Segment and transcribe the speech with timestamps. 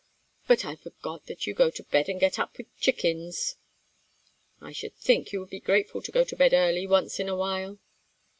[0.47, 3.57] But I forgot that you go to bed and get up with chickens."
[4.59, 7.35] "I should think you would be grateful to go to bed early, once in a
[7.35, 7.77] while."